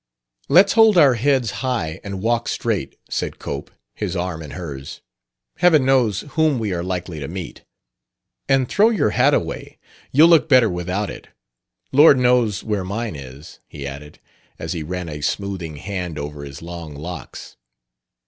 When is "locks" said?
16.95-17.57